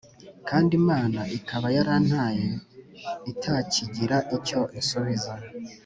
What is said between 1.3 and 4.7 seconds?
ikaba yarantaye itakigira icyo